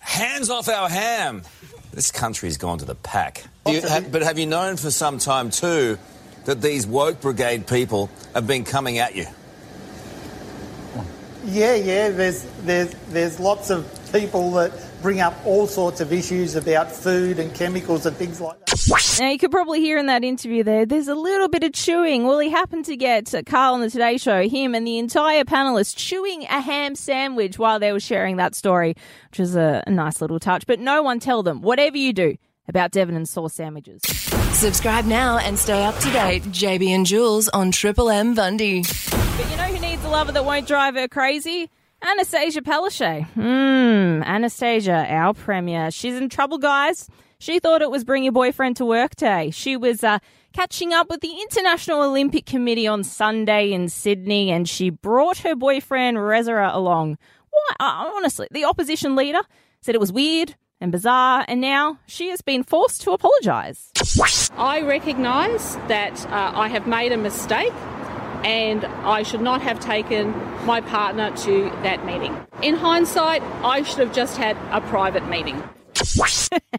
Hands 0.00 0.50
off 0.50 0.68
our 0.68 0.90
ham! 0.90 1.44
This 1.92 2.10
country's 2.10 2.56
gone 2.56 2.78
to 2.78 2.84
the 2.84 2.94
pack. 2.94 3.44
You 3.66 3.82
ha- 3.82 4.02
but 4.10 4.22
have 4.22 4.38
you 4.38 4.46
known 4.46 4.76
for 4.76 4.90
some 4.90 5.18
time 5.18 5.50
too 5.50 5.98
that 6.44 6.62
these 6.62 6.86
woke 6.86 7.20
brigade 7.20 7.66
people 7.66 8.10
have 8.34 8.46
been 8.46 8.64
coming 8.64 8.98
at 8.98 9.14
you? 9.16 9.26
Yeah, 11.44 11.74
yeah. 11.74 12.10
There's 12.10 12.46
there's 12.62 12.94
there's 13.08 13.40
lots 13.40 13.70
of 13.70 13.88
people 14.12 14.52
that 14.52 14.72
bring 15.02 15.20
up 15.20 15.34
all 15.44 15.66
sorts 15.66 16.00
of 16.00 16.12
issues 16.12 16.56
about 16.56 16.90
food 16.90 17.38
and 17.38 17.54
chemicals 17.54 18.06
and 18.06 18.16
things 18.16 18.40
like 18.40 18.58
that. 18.66 19.16
Now, 19.20 19.28
you 19.28 19.38
could 19.38 19.50
probably 19.50 19.80
hear 19.80 19.98
in 19.98 20.06
that 20.06 20.24
interview 20.24 20.62
there, 20.62 20.86
there's 20.86 21.08
a 21.08 21.14
little 21.14 21.48
bit 21.48 21.62
of 21.62 21.72
chewing. 21.72 22.26
Well, 22.26 22.38
he 22.38 22.50
happened 22.50 22.84
to 22.86 22.96
get 22.96 23.34
uh, 23.34 23.42
Karl 23.44 23.74
on 23.74 23.80
the 23.80 23.90
Today 23.90 24.16
Show, 24.16 24.48
him 24.48 24.74
and 24.74 24.86
the 24.86 24.98
entire 24.98 25.44
panelists 25.44 25.94
chewing 25.96 26.44
a 26.44 26.60
ham 26.60 26.94
sandwich 26.94 27.58
while 27.58 27.78
they 27.78 27.92
were 27.92 28.00
sharing 28.00 28.36
that 28.36 28.54
story, 28.54 28.94
which 29.30 29.40
is 29.40 29.56
a, 29.56 29.82
a 29.86 29.90
nice 29.90 30.20
little 30.20 30.38
touch. 30.38 30.66
But 30.66 30.80
no 30.80 31.02
one 31.02 31.20
tell 31.20 31.42
them, 31.42 31.60
whatever 31.60 31.96
you 31.96 32.12
do, 32.12 32.36
about 32.68 32.92
Devon 32.92 33.16
and 33.16 33.28
Sauce 33.28 33.54
sandwiches. 33.54 34.02
Subscribe 34.52 35.04
now 35.04 35.38
and 35.38 35.58
stay 35.58 35.84
up 35.84 35.98
to 35.98 36.10
date. 36.10 36.42
JB 36.44 36.88
and 36.88 37.06
Jules 37.06 37.48
on 37.48 37.70
Triple 37.72 38.10
M 38.10 38.34
Bundy. 38.34 38.82
But 38.82 39.50
you 39.50 39.56
know 39.56 39.64
who 39.64 39.80
needs 39.80 40.04
a 40.04 40.08
lover 40.08 40.32
that 40.32 40.44
won't 40.44 40.66
drive 40.66 40.94
her 40.94 41.08
crazy? 41.08 41.70
Annastacia 42.02 42.62
Palaszczuk. 42.62 43.26
Hmm, 43.34 44.22
Annastacia, 44.22 45.10
our 45.10 45.34
premier. 45.34 45.90
She's 45.90 46.14
in 46.16 46.28
trouble, 46.28 46.58
guys. 46.58 47.08
She 47.38 47.58
thought 47.58 47.82
it 47.82 47.90
was 47.90 48.04
bring 48.04 48.24
your 48.24 48.32
boyfriend 48.32 48.76
to 48.78 48.84
work 48.84 49.16
day. 49.16 49.50
She 49.50 49.76
was 49.76 50.02
uh, 50.02 50.18
catching 50.52 50.92
up 50.92 51.08
with 51.08 51.20
the 51.20 51.32
International 51.42 52.02
Olympic 52.02 52.46
Committee 52.46 52.86
on 52.86 53.04
Sunday 53.04 53.72
in 53.72 53.88
Sydney, 53.88 54.50
and 54.50 54.68
she 54.68 54.90
brought 54.90 55.38
her 55.38 55.54
boyfriend 55.54 56.22
Reza 56.22 56.70
along. 56.72 57.18
Why? 57.50 57.76
Uh, 57.80 58.10
honestly, 58.16 58.48
the 58.50 58.64
opposition 58.64 59.14
leader 59.14 59.40
said 59.82 59.94
it 59.94 60.00
was 60.00 60.12
weird 60.12 60.54
and 60.80 60.92
bizarre, 60.92 61.44
and 61.48 61.60
now 61.60 61.98
she 62.06 62.28
has 62.28 62.40
been 62.40 62.62
forced 62.62 63.02
to 63.02 63.12
apologise. 63.12 63.90
I 64.56 64.80
recognise 64.80 65.76
that 65.88 66.26
uh, 66.26 66.52
I 66.54 66.68
have 66.68 66.86
made 66.86 67.12
a 67.12 67.16
mistake 67.18 67.72
and 68.44 68.84
I 68.84 69.22
should 69.22 69.40
not 69.40 69.62
have 69.62 69.80
taken 69.80 70.30
my 70.64 70.80
partner 70.80 71.34
to 71.38 71.70
that 71.82 72.04
meeting. 72.04 72.36
In 72.62 72.74
hindsight, 72.76 73.42
I 73.64 73.82
should 73.82 73.98
have 73.98 74.12
just 74.12 74.36
had 74.36 74.56
a 74.70 74.80
private 74.80 75.28
meeting. 75.28 75.62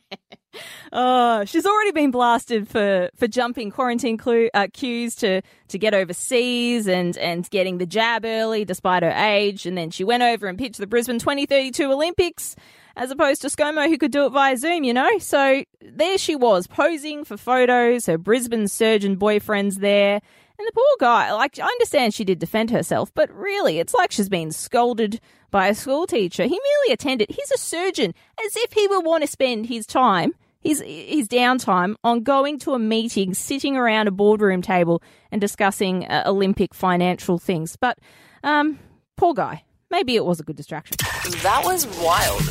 Oh, 0.94 1.46
she's 1.46 1.66
already 1.66 1.92
been 1.92 2.12
blasted 2.12 2.68
for, 2.68 3.10
for 3.16 3.26
jumping 3.26 3.72
quarantine 3.72 4.18
clue, 4.18 4.50
uh, 4.54 4.68
queues 4.74 5.16
to, 5.16 5.42
to 5.70 5.80
get 5.80 5.94
overseas 5.94 6.86
and, 6.88 7.18
and 7.18 7.50
getting 7.50 7.78
the 7.78 7.86
jab 7.86 8.26
early 8.26 8.66
despite 8.66 9.02
her 9.04 9.12
age. 9.12 9.66
And 9.66 9.78
then 9.78 9.90
she 9.90 10.04
went 10.04 10.22
over 10.22 10.48
and 10.48 10.58
pitched 10.58 10.80
the 10.80 10.88
Brisbane 10.88 11.20
2032 11.20 11.90
Olympics 11.90 12.58
as 12.98 13.10
opposed 13.10 13.42
to 13.44 13.48
ScoMo 13.48 13.88
who 13.88 13.98
could 13.98 14.12
do 14.12 14.26
it 14.26 14.32
via 14.32 14.58
Zoom, 14.58 14.84
you 14.84 14.94
know? 14.94 15.18
So 15.20 15.64
there 15.82 16.18
she 16.18 16.36
was 16.36 16.68
posing 16.68 17.24
for 17.24 17.38
photos. 17.38 18.06
Her 18.08 18.18
Brisbane 18.18 18.68
surgeon 18.68 19.16
boyfriend's 19.16 19.78
there. 19.78 20.20
And 20.58 20.68
the 20.68 20.72
poor 20.74 20.96
guy, 21.00 21.34
like, 21.34 21.58
I 21.60 21.66
understand 21.66 22.14
she 22.14 22.24
did 22.24 22.40
defend 22.40 22.70
herself, 22.70 23.12
but 23.14 23.32
really, 23.34 23.80
it's 23.80 23.94
like 23.94 24.12
she's 24.12 24.30
been 24.30 24.52
scolded 24.52 25.20
by 25.50 25.68
a 25.68 25.76
school 25.76 26.06
teacher. 26.06 26.44
He 26.44 26.50
merely 26.50 26.94
attended, 26.94 27.32
he's 27.32 27.52
a 27.52 27.58
surgeon, 27.58 28.14
as 28.46 28.56
if 28.56 28.74
he 28.74 28.88
would 28.88 29.06
want 29.06 29.24
to 29.24 29.28
spend 29.28 29.66
his 29.66 29.86
time 29.86 30.34
his 30.62 30.82
his 30.86 31.28
downtime 31.28 31.96
on 32.04 32.24
going 32.24 32.60
to 32.60 32.74
a 32.74 32.80
meeting, 32.80 33.34
sitting 33.34 33.76
around 33.76 34.08
a 34.08 34.12
boardroom 34.12 34.62
table 34.62 35.02
and 35.32 35.42
discussing 35.42 36.06
uh, 36.06 36.24
Olympic 36.26 36.74
financial 36.74 37.38
things. 37.38 37.76
But 37.76 37.98
um, 38.44 38.80
poor 39.18 39.34
guy. 39.34 39.64
Maybe 39.90 40.16
it 40.16 40.24
was 40.24 40.40
a 40.40 40.44
good 40.44 40.56
distraction. 40.56 40.96
That 41.42 41.64
was 41.66 41.86
wild. 42.00 42.42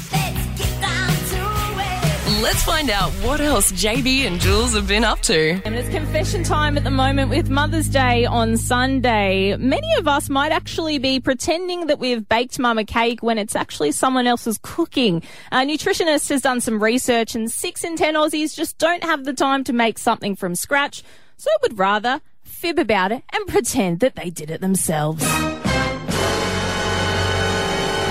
Let's 2.42 2.62
find 2.62 2.88
out 2.88 3.10
what 3.22 3.42
else 3.42 3.70
JB 3.70 4.26
and 4.26 4.40
Jules 4.40 4.72
have 4.72 4.88
been 4.88 5.04
up 5.04 5.20
to. 5.22 5.60
And 5.62 5.74
it's 5.74 5.90
confession 5.90 6.42
time 6.42 6.78
at 6.78 6.84
the 6.84 6.90
moment 6.90 7.28
with 7.28 7.50
Mother's 7.50 7.86
Day 7.86 8.24
on 8.24 8.56
Sunday. 8.56 9.54
Many 9.58 9.92
of 9.98 10.08
us 10.08 10.30
might 10.30 10.50
actually 10.50 10.96
be 10.96 11.20
pretending 11.20 11.88
that 11.88 11.98
we've 11.98 12.26
baked 12.26 12.58
mama 12.58 12.86
cake 12.86 13.22
when 13.22 13.36
it's 13.36 13.54
actually 13.54 13.92
someone 13.92 14.26
else's 14.26 14.58
cooking. 14.62 15.22
A 15.52 15.56
nutritionist 15.66 16.30
has 16.30 16.40
done 16.40 16.62
some 16.62 16.82
research 16.82 17.34
and 17.34 17.52
six 17.52 17.84
in 17.84 17.94
ten 17.96 18.14
Aussies 18.14 18.56
just 18.56 18.78
don't 18.78 19.04
have 19.04 19.24
the 19.26 19.34
time 19.34 19.62
to 19.64 19.74
make 19.74 19.98
something 19.98 20.34
from 20.34 20.54
scratch, 20.54 21.02
so 21.36 21.50
would 21.60 21.78
rather 21.78 22.22
fib 22.42 22.78
about 22.78 23.12
it 23.12 23.22
and 23.34 23.46
pretend 23.48 24.00
that 24.00 24.16
they 24.16 24.30
did 24.30 24.50
it 24.50 24.62
themselves. 24.62 25.22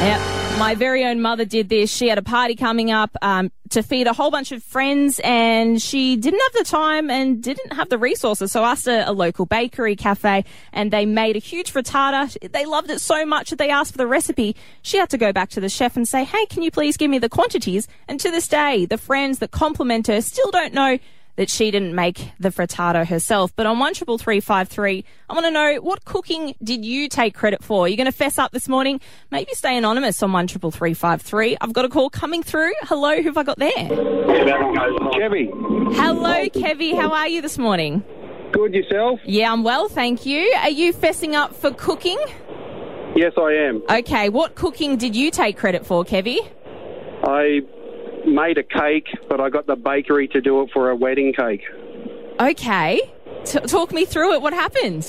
Yep. 0.02 0.39
My 0.60 0.76
very 0.76 1.06
own 1.06 1.22
mother 1.22 1.46
did 1.46 1.70
this. 1.70 1.90
She 1.90 2.10
had 2.10 2.18
a 2.18 2.22
party 2.22 2.54
coming 2.54 2.92
up 2.92 3.16
um, 3.22 3.50
to 3.70 3.82
feed 3.82 4.08
a 4.08 4.14
whole 4.14 4.30
bunch 4.30 4.52
of 4.52 4.62
friends, 4.62 5.22
and 5.24 5.82
she 5.82 6.18
didn't 6.18 6.42
have 6.42 6.66
the 6.66 6.70
time 6.70 7.10
and 7.10 7.42
didn't 7.42 7.72
have 7.74 7.88
the 7.88 7.98
resources. 7.98 8.52
So 8.52 8.66
asked 8.66 8.86
a, 8.86 9.10
a 9.10 9.14
local 9.14 9.46
bakery 9.46 9.96
cafe, 9.96 10.44
and 10.74 10.92
they 10.92 11.06
made 11.06 11.38
a 11.38 11.40
huge 11.40 11.72
frittata. 11.72 12.52
They 12.52 12.66
loved 12.66 12.92
it 12.92 13.00
so 13.00 13.26
much 13.26 13.52
that 13.52 13.56
they 13.56 13.70
asked 13.70 13.94
for 13.94 13.98
the 13.98 14.06
recipe. 14.06 14.54
She 14.82 14.98
had 14.98 15.10
to 15.12 15.18
go 15.18 15.32
back 15.32 15.50
to 15.52 15.62
the 15.62 15.70
chef 15.70 15.96
and 15.96 16.06
say, 16.06 16.26
"Hey, 16.26 16.46
can 16.48 16.62
you 16.62 16.72
please 16.72 16.98
give 16.98 17.10
me 17.10 17.20
the 17.20 17.30
quantities?" 17.30 17.88
And 18.10 18.20
to 18.20 18.30
this 18.30 18.50
day, 18.50 18.86
the 18.86 18.98
friends 18.98 19.40
that 19.40 19.52
compliment 19.52 20.08
her 20.08 20.20
still 20.20 20.52
don't 20.52 20.74
know 20.74 21.00
that 21.40 21.50
she 21.50 21.72
didn't 21.72 21.96
make 21.96 22.34
the 22.38 22.50
frittata 22.50 23.08
herself. 23.08 23.56
But 23.56 23.66
on 23.66 23.80
one 23.80 23.94
triple 23.94 24.18
three 24.18 24.42
five 24.42 24.68
three, 24.68 25.06
I 25.30 25.34
want 25.34 25.46
to 25.46 25.52
know 25.52 25.76
what 25.76 26.04
cooking 26.04 26.54
did 26.62 26.84
you 26.84 27.08
take 27.08 27.34
credit 27.34 27.64
for? 27.64 27.88
You're 27.88 27.96
going 27.96 28.08
to 28.08 28.12
fess 28.12 28.38
up 28.38 28.52
this 28.52 28.68
morning. 28.68 29.00
Maybe 29.32 29.54
stay 29.54 29.78
anonymous 29.78 30.22
on 30.22 30.34
one 30.34 30.48
triple 30.48 30.70
three 30.70 30.94
five 30.94 31.22
three. 31.22 31.56
I've 31.62 31.72
got 31.72 31.86
a 31.86 31.90
call 31.90 32.10
coming 32.10 32.44
through. 32.44 32.74
Hello, 32.82 33.22
who've 33.22 33.38
I 33.38 33.44
got 33.44 33.58
there? 33.58 33.72
Kevy. 35.16 35.50
Hello, 35.96 36.50
Kevy. 36.50 36.94
How 36.94 37.10
are 37.14 37.30
you 37.30 37.42
this 37.42 37.58
morning? 37.58 38.04
Good 38.52 38.74
yourself? 38.74 39.22
Yeah, 39.24 39.54
I'm 39.54 39.64
well, 39.64 39.88
thank 39.88 40.26
you. 40.26 40.54
Are 40.58 40.70
you 40.70 40.92
fessing 40.92 41.36
up 41.36 41.56
for 41.56 41.72
cooking? 41.72 42.20
Yes, 43.16 43.32
I 43.38 43.54
am. 43.54 43.82
Okay, 43.90 44.28
what 44.28 44.56
cooking 44.56 44.98
did 44.98 45.16
you 45.16 45.32
take 45.32 45.56
credit 45.56 45.86
for, 45.86 46.04
Kevy? 46.04 46.40
I 47.24 47.62
made 48.34 48.58
a 48.58 48.64
cake, 48.64 49.08
but 49.28 49.40
I 49.42 49.50
got 49.50 49.68
the 49.68 49.76
bakery 49.76 50.28
to 50.30 50.42
do 50.42 50.62
it 50.62 50.70
for 50.74 50.90
a 50.90 50.96
wedding 50.96 51.34
cake. 51.34 51.62
Okay. 52.40 53.00
T- 53.46 53.60
talk 53.62 53.92
me 53.92 54.06
through 54.06 54.34
it. 54.34 54.42
What 54.42 54.54
happened? 54.54 55.06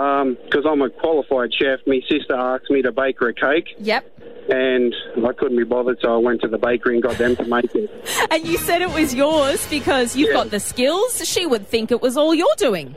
Um, 0.00 0.36
because 0.44 0.64
I'm 0.68 0.82
a 0.82 0.90
qualified 0.90 1.54
chef, 1.54 1.80
my 1.86 2.00
sister 2.08 2.34
asked 2.34 2.70
me 2.70 2.82
to 2.82 2.92
bake 2.92 3.18
her 3.20 3.28
a 3.28 3.34
cake, 3.34 3.68
Yep. 3.78 4.04
and 4.50 4.94
I 5.26 5.32
couldn't 5.32 5.56
be 5.56 5.64
bothered, 5.64 5.98
so 6.02 6.14
I 6.14 6.18
went 6.18 6.42
to 6.42 6.48
the 6.48 6.58
bakery 6.58 6.94
and 6.96 7.02
got 7.02 7.16
them 7.16 7.34
to 7.36 7.44
make 7.44 7.74
it. 7.74 7.90
And 8.30 8.46
you 8.46 8.58
said 8.58 8.82
it 8.82 8.90
was 8.90 9.14
yours 9.14 9.66
because 9.70 10.14
you've 10.14 10.28
Yeah. 10.28 10.34
got 10.34 10.50
the 10.50 10.60
skills. 10.60 11.26
She 11.26 11.46
would 11.46 11.66
think 11.66 11.90
it 11.90 12.02
was 12.02 12.16
all 12.18 12.34
you're 12.34 12.46
doing. 12.58 12.94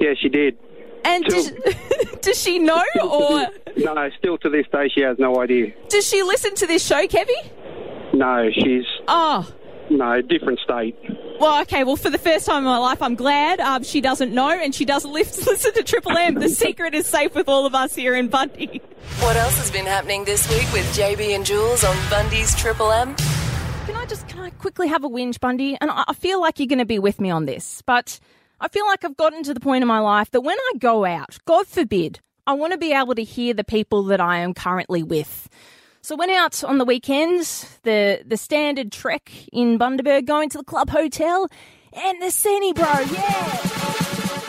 Yeah, 0.00 0.14
she 0.20 0.28
did. 0.28 0.58
And 1.04 1.22
does, 1.24 1.52
does 2.22 2.40
she 2.42 2.58
know 2.58 2.82
or 3.00 3.46
No, 3.76 4.08
still 4.18 4.38
to 4.38 4.48
this 4.48 4.66
day, 4.72 4.88
she 4.92 5.02
has 5.02 5.16
no 5.20 5.40
idea. 5.40 5.72
does 5.88 6.08
she 6.08 6.22
listen 6.24 6.54
to 6.56 6.66
this 6.66 6.84
show, 6.84 7.06
Kevy? 7.06 7.28
No, 8.14 8.48
she's 8.52 8.84
Oh, 9.08 9.50
no 9.90 10.22
different 10.22 10.60
state. 10.60 10.96
well, 11.40 11.60
okay. 11.62 11.84
Well, 11.84 11.96
for 11.96 12.10
the 12.10 12.18
first 12.18 12.46
time 12.46 12.58
in 12.58 12.64
my 12.64 12.78
life, 12.78 13.02
I'm 13.02 13.16
glad 13.16 13.60
um, 13.60 13.82
she 13.82 14.00
doesn't 14.00 14.32
know 14.32 14.48
and 14.50 14.74
she 14.74 14.84
doesn't 14.84 15.12
listen 15.12 15.74
to 15.74 15.82
Triple 15.82 16.16
M. 16.16 16.34
The 16.34 16.48
secret 16.48 16.94
is 16.94 17.06
safe 17.06 17.34
with 17.34 17.48
all 17.48 17.66
of 17.66 17.74
us 17.74 17.94
here 17.94 18.14
in 18.14 18.28
Bundy. 18.28 18.80
What 19.20 19.36
else 19.36 19.58
has 19.58 19.70
been 19.70 19.84
happening 19.86 20.24
this 20.24 20.48
week 20.48 20.72
with 20.72 20.84
JB 20.96 21.34
and 21.34 21.44
Jules 21.44 21.84
on 21.84 21.96
Bundy's 22.08 22.54
Triple 22.56 22.90
M? 22.92 23.14
Can 23.86 23.96
I 23.96 24.06
just 24.06 24.26
can 24.28 24.40
I 24.40 24.50
quickly 24.50 24.88
have 24.88 25.04
a 25.04 25.08
whinge, 25.08 25.38
Bundy? 25.40 25.76
And 25.80 25.90
I 25.90 26.04
I 26.08 26.14
feel 26.14 26.40
like 26.40 26.58
you're 26.58 26.66
going 26.68 26.78
to 26.78 26.86
be 26.86 26.98
with 26.98 27.20
me 27.20 27.30
on 27.30 27.44
this, 27.44 27.82
but 27.84 28.18
I 28.60 28.68
feel 28.68 28.86
like 28.86 29.04
I've 29.04 29.16
gotten 29.16 29.42
to 29.42 29.52
the 29.52 29.60
point 29.60 29.82
in 29.82 29.88
my 29.88 29.98
life 29.98 30.30
that 30.30 30.40
when 30.40 30.56
I 30.56 30.78
go 30.78 31.04
out, 31.04 31.36
God 31.44 31.66
forbid, 31.66 32.20
I 32.46 32.54
want 32.54 32.72
to 32.72 32.78
be 32.78 32.92
able 32.92 33.14
to 33.16 33.24
hear 33.24 33.52
the 33.52 33.64
people 33.64 34.04
that 34.04 34.20
I 34.20 34.38
am 34.38 34.54
currently 34.54 35.02
with. 35.02 35.48
So 36.04 36.16
went 36.16 36.32
out 36.32 36.62
on 36.62 36.76
the 36.76 36.84
weekends, 36.84 37.78
the 37.82 38.22
the 38.26 38.36
standard 38.36 38.92
trek 38.92 39.32
in 39.54 39.78
Bundaberg, 39.78 40.26
going 40.26 40.50
to 40.50 40.58
the 40.58 40.64
club 40.64 40.90
hotel, 40.90 41.48
and 41.94 42.20
the 42.20 42.26
cine, 42.26 42.74
bro, 42.74 42.84
yeah. 43.10 43.70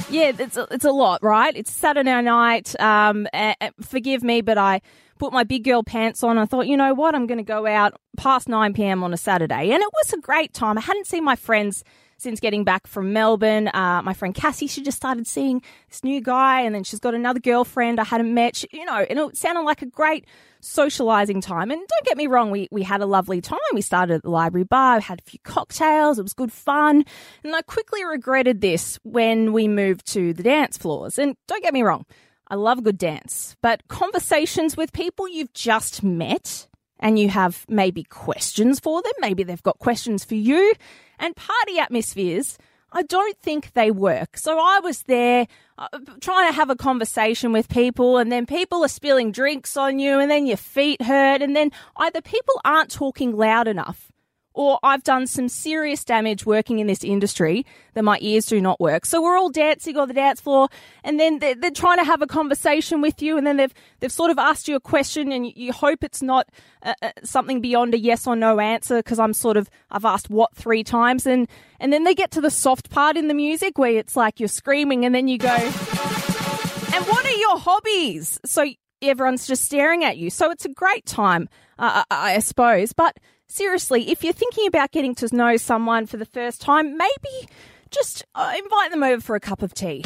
Yeah, 0.10 0.34
it's 0.38 0.58
a, 0.58 0.68
it's 0.70 0.84
a 0.84 0.92
lot, 0.92 1.24
right? 1.24 1.56
It's 1.56 1.72
Saturday 1.72 2.22
night. 2.22 2.78
Um, 2.78 3.26
a- 3.34 3.56
forgive 3.82 4.22
me, 4.22 4.42
but 4.42 4.58
I 4.58 4.82
put 5.18 5.32
my 5.32 5.46
big 5.46 5.64
girl 5.64 5.82
pants 5.82 6.24
on. 6.24 6.38
I 6.38 6.44
thought, 6.44 6.68
you 6.68 6.76
know 6.76 6.94
what? 6.94 7.16
I'm 7.16 7.26
going 7.26 7.38
to 7.38 7.44
go 7.44 7.66
out 7.66 7.94
past 8.18 8.50
9 8.50 8.74
p.m. 8.74 9.02
on 9.02 9.14
a 9.14 9.18
Saturday, 9.18 9.72
and 9.72 9.82
it 9.82 9.90
was 9.94 10.12
a 10.12 10.20
great 10.20 10.54
time. 10.54 10.78
I 10.78 10.82
hadn't 10.82 11.08
seen 11.08 11.24
my 11.24 11.38
friends 11.38 11.86
since 12.18 12.40
getting 12.40 12.64
back 12.64 12.88
from 12.88 13.14
Melbourne. 13.14 13.68
Uh, 13.70 14.02
my 14.04 14.14
friend 14.14 14.34
Cassie, 14.34 14.68
she 14.68 14.82
just 14.82 14.98
started 14.98 15.28
seeing 15.28 15.62
this 15.90 16.04
new 16.04 16.22
guy, 16.22 16.62
and 16.62 16.74
then 16.74 16.84
she's 16.84 17.00
got 17.00 17.14
another 17.14 17.40
girlfriend 17.40 18.00
I 18.00 18.04
hadn't 18.04 18.34
met. 18.34 18.56
She, 18.56 18.68
you 18.72 18.86
know, 18.86 19.06
and 19.10 19.20
it 19.20 19.38
sounded 19.38 19.62
like 19.62 19.82
a 19.82 19.88
great 19.88 20.26
socializing 20.62 21.42
time. 21.42 21.72
And 21.72 21.80
don't 21.80 22.06
get 22.06 22.18
me 22.18 22.28
wrong, 22.28 22.52
we, 22.52 22.68
we 22.72 22.84
had 22.84 23.02
a 23.02 23.06
lovely 23.06 23.42
time. 23.42 23.60
We 23.74 23.82
started 23.82 24.16
at 24.16 24.24
the 24.24 24.30
library 24.30 24.64
bar, 24.64 25.00
had 25.00 25.20
a 25.20 25.30
few 25.30 25.40
cocktails, 25.44 26.18
it 26.18 26.24
was 26.24 26.34
good 26.34 26.52
fun. 26.52 27.06
And 27.44 27.56
I 27.56 27.62
quickly 27.62 28.04
regretted 28.04 28.62
this 28.62 29.00
when 29.04 29.54
we 29.54 29.68
moved 29.68 30.08
to 30.14 30.34
the 30.34 30.44
dance 30.44 30.78
floors. 30.78 31.20
And 31.20 31.36
don't 31.48 31.64
get 31.64 31.74
me 31.74 31.84
wrong, 31.84 32.06
I 32.48 32.56
love 32.56 32.80
a 32.80 32.82
good 32.82 32.98
dance, 32.98 33.56
but 33.62 33.88
conversations 33.88 34.76
with 34.76 34.94
people 34.94 35.28
you've 35.28 35.54
just 35.54 36.04
met 36.04 36.68
and 37.00 37.20
you 37.20 37.30
have 37.30 37.66
maybe 37.68 38.04
questions 38.04 38.80
for 38.80 39.02
them. 39.02 39.12
Maybe 39.20 39.44
they've 39.44 39.62
got 39.62 39.80
questions 39.80 40.24
for 40.24 40.36
you. 40.36 40.74
And 41.20 41.36
party 41.36 41.80
atmospheres, 41.80 42.58
I 42.92 43.04
don't 43.04 43.38
think 43.40 43.74
they 43.74 43.92
work. 43.92 44.38
So 44.38 44.58
I 44.58 44.80
was 44.80 45.04
there 45.04 45.48
uh, 45.78 45.88
trying 46.22 46.50
to 46.50 46.56
have 46.56 46.70
a 46.70 46.76
conversation 46.76 47.52
with 47.52 47.68
people, 47.68 48.18
and 48.18 48.32
then 48.32 48.46
people 48.46 48.84
are 48.84 48.90
spilling 48.90 49.32
drinks 49.32 49.76
on 49.76 50.00
you, 50.00 50.20
and 50.20 50.32
then 50.32 50.46
your 50.46 50.58
feet 50.58 51.02
hurt, 51.02 51.42
and 51.42 51.56
then 51.56 51.72
either 51.98 52.22
people 52.22 52.60
aren't 52.64 52.92
talking 52.92 53.36
loud 53.36 53.68
enough 53.68 54.12
or 54.56 54.80
I've 54.82 55.04
done 55.04 55.28
some 55.28 55.50
serious 55.50 56.04
damage 56.04 56.46
working 56.46 56.80
in 56.80 56.88
this 56.88 57.04
industry 57.04 57.66
that 57.94 58.04
my 58.04 58.18
ears 58.22 58.46
do 58.46 58.62
not 58.62 58.80
work. 58.80 59.06
So 59.06 59.22
we're 59.22 59.38
all 59.38 59.50
dancing 59.50 59.98
on 59.98 60.08
the 60.08 60.14
dance 60.14 60.40
floor, 60.40 60.70
and 61.04 61.20
then 61.20 61.40
they're, 61.40 61.56
they're 61.56 61.72
trying 61.72 61.98
to 61.98 62.06
have 62.06 62.22
a 62.22 62.28
conversation 62.28 63.02
with 63.02 63.22
you, 63.22 63.38
and 63.38 63.46
then 63.46 63.58
they've 63.58 63.74
they've 64.00 64.12
sort 64.12 64.32
of 64.32 64.40
asked 64.40 64.68
you 64.68 64.76
a 64.76 64.80
question, 64.80 65.32
and 65.32 65.46
you, 65.46 65.74
hope 65.74 66.04
it's 66.04 66.22
not 66.22 66.48
uh, 66.82 66.94
uh, 67.02 67.12
something 67.24 67.60
beyond 67.60 67.94
a 67.94 68.00
yes 68.00 68.26
or 68.26 68.36
no 68.36 68.62
answer 68.62 68.98
because 69.00 69.20
I'm 69.20 69.34
sort 69.34 69.58
of 69.58 69.70
I've 69.92 70.06
asked 70.06 70.30
what 70.30 70.56
three 70.56 70.84
times, 70.84 71.28
and 71.28 71.48
and 71.80 71.92
then 71.92 72.06
they 72.06 72.16
get 72.16 72.32
to 72.32 72.42
the 72.42 72.52
soft 72.52 72.90
part 72.90 73.18
in 73.18 73.28
the 73.28 73.34
music 73.34 73.78
where 73.78 73.92
it's 73.92 74.16
like 74.16 74.40
you're 74.40 74.48
screaming, 74.48 75.06
and 75.06 75.14
then 75.14 75.28
you 75.28 75.38
go, 75.38 75.50
and 75.50 77.06
what 77.06 77.26
are 77.26 77.30
your 77.30 77.60
hobbies? 77.60 78.40
So 78.46 78.66
everyone's 79.02 79.48
just 79.48 79.66
staring 79.66 80.04
at 80.04 80.18
you. 80.18 80.30
So 80.30 80.50
it's 80.50 80.66
a 80.66 80.70
great 80.70 81.06
time, 81.06 81.50
uh, 81.78 82.04
I 82.10 82.40
suppose, 82.40 82.94
but 82.94 83.18
seriously, 83.48 84.10
if 84.12 84.24
you're 84.24 84.34
thinking 84.34 84.68
about 84.68 84.92
getting 84.92 85.16
to 85.16 85.36
know 85.36 85.58
someone 85.58 86.06
for 86.06 86.18
the 86.18 86.26
first 86.26 86.62
time, 86.62 86.98
maybe 86.98 87.50
just 87.92 88.26
uh, 88.36 88.54
invite 88.58 88.92
them 88.92 89.04
over 89.04 89.22
for 89.22 89.36
a 89.36 89.40
cup 89.40 89.62
of 89.62 89.74
tea. 89.74 90.04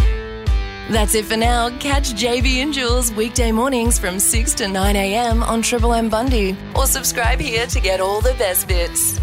That's 0.89 1.13
it 1.13 1.25
for 1.25 1.38
now. 1.38 1.69
Catch 1.77 2.13
JB 2.13 2.63
and 2.63 2.74
Jules 2.74 3.12
weekday 3.13 3.51
mornings 3.51 4.00
from 4.00 4.19
6 4.19 4.53
to 4.55 4.67
9 4.67 4.96
a.m. 4.96 5.43
on 5.43 5.62
Triple 5.62 5.93
M 5.93 6.10
Bundy 6.10 6.58
or 6.75 6.88
subscribe 6.88 7.39
here 7.39 7.67
to 7.67 7.79
get 7.79 8.00
all 8.00 8.22
the 8.22 8.34
best 8.39 8.67
bits. 8.67 9.19